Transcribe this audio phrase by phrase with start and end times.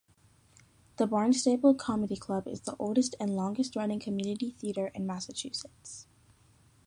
[0.97, 6.07] The Barnstable Comedy Club is the oldest and longest-running community theater in Massachusetts.